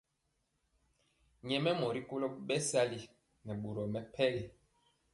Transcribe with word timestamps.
Nyɛmemɔ 1.47 1.87
rikolo 1.95 2.27
bɛsali 2.47 2.99
nɛ 3.45 3.53
boro 3.61 3.83
mɛmpegi. 3.93 4.43